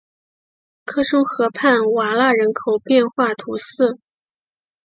[0.83, 3.99] 科松河畔瓦讷人口变化图示